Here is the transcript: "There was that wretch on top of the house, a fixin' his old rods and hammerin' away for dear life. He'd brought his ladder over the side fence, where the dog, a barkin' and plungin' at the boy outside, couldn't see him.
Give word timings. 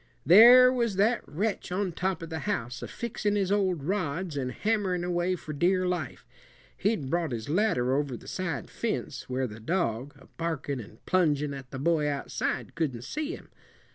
"There 0.25 0.73
was 0.73 0.95
that 0.95 1.21
wretch 1.29 1.71
on 1.71 1.91
top 1.91 2.23
of 2.23 2.31
the 2.31 2.39
house, 2.49 2.81
a 2.81 2.87
fixin' 2.87 3.35
his 3.35 3.51
old 3.51 3.83
rods 3.83 4.35
and 4.35 4.51
hammerin' 4.51 5.03
away 5.03 5.35
for 5.35 5.53
dear 5.53 5.85
life. 5.85 6.25
He'd 6.75 7.07
brought 7.11 7.31
his 7.31 7.49
ladder 7.49 7.93
over 7.95 8.17
the 8.17 8.27
side 8.27 8.71
fence, 8.71 9.29
where 9.29 9.45
the 9.45 9.59
dog, 9.59 10.13
a 10.17 10.25
barkin' 10.25 10.79
and 10.79 11.05
plungin' 11.05 11.53
at 11.53 11.69
the 11.69 11.77
boy 11.77 12.07
outside, 12.07 12.73
couldn't 12.73 13.03
see 13.03 13.35
him. 13.35 13.49